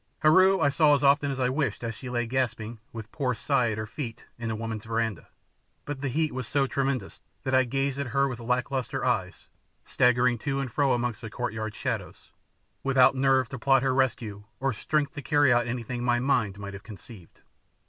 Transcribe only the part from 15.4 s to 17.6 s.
out anything my mind might have conceived.